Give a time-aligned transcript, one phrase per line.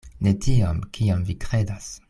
[0.27, 1.91] Ne tiom, kiom vi kredas.